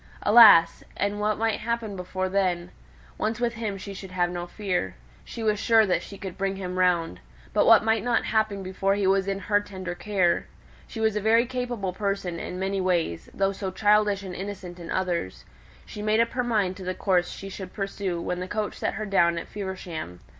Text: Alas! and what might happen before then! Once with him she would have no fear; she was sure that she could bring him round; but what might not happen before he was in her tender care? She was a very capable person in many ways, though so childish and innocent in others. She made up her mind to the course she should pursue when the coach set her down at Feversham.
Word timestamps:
Alas! 0.23 0.83
and 0.97 1.19
what 1.19 1.37
might 1.37 1.59
happen 1.59 1.95
before 1.95 2.27
then! 2.27 2.71
Once 3.19 3.39
with 3.39 3.53
him 3.53 3.77
she 3.77 3.91
would 4.01 4.09
have 4.09 4.31
no 4.31 4.47
fear; 4.47 4.95
she 5.23 5.43
was 5.43 5.59
sure 5.59 5.85
that 5.85 6.01
she 6.01 6.17
could 6.17 6.39
bring 6.39 6.55
him 6.55 6.79
round; 6.79 7.19
but 7.53 7.67
what 7.67 7.83
might 7.83 8.03
not 8.03 8.25
happen 8.25 8.63
before 8.63 8.95
he 8.95 9.05
was 9.05 9.27
in 9.27 9.37
her 9.37 9.61
tender 9.61 9.93
care? 9.93 10.47
She 10.87 10.99
was 10.99 11.15
a 11.15 11.21
very 11.21 11.45
capable 11.45 11.93
person 11.93 12.39
in 12.39 12.57
many 12.57 12.81
ways, 12.81 13.29
though 13.31 13.51
so 13.51 13.69
childish 13.69 14.23
and 14.23 14.33
innocent 14.33 14.79
in 14.79 14.89
others. 14.89 15.45
She 15.85 16.01
made 16.01 16.19
up 16.19 16.31
her 16.31 16.43
mind 16.43 16.77
to 16.77 16.83
the 16.83 16.95
course 16.95 17.29
she 17.29 17.49
should 17.49 17.71
pursue 17.71 18.19
when 18.19 18.39
the 18.39 18.47
coach 18.47 18.79
set 18.79 18.95
her 18.95 19.05
down 19.05 19.37
at 19.37 19.47
Feversham. 19.47 20.19